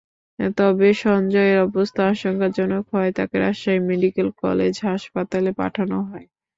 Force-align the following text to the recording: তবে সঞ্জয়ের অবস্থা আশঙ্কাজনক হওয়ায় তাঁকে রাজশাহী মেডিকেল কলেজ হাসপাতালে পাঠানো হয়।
তবে 0.57 0.87
সঞ্জয়ের 1.01 1.57
অবস্থা 1.67 2.01
আশঙ্কাজনক 2.13 2.83
হওয়ায় 2.91 3.13
তাঁকে 3.17 3.35
রাজশাহী 3.39 3.79
মেডিকেল 3.89 4.27
কলেজ 4.41 4.73
হাসপাতালে 4.87 5.51
পাঠানো 5.59 5.97
হয়। 6.09 6.27